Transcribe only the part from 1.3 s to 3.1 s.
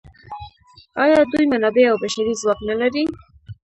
دوی منابع او بشري ځواک نلري؟